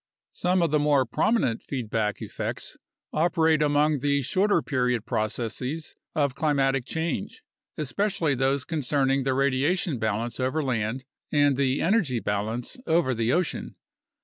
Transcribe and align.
Some 0.33 0.63
of 0.63 0.71
the 0.71 0.79
more 0.79 1.05
prominent 1.05 1.61
feedback 1.61 2.23
effects 2.23 2.75
operate 3.13 3.61
among 3.61 3.99
the 3.99 4.23
shorter 4.23 4.63
period 4.63 5.05
processes 5.05 5.93
of 6.15 6.33
climatic 6.33 6.87
change, 6.87 7.43
especially 7.77 8.33
those 8.33 8.65
concerning 8.65 9.21
the 9.21 9.35
radiation 9.35 9.99
balance 9.99 10.39
over 10.39 10.63
land 10.63 11.05
and 11.31 11.55
the 11.55 11.81
energy 11.83 12.19
balance 12.19 12.77
over 12.87 13.13
the 13.13 13.31
ocean. 13.31 13.75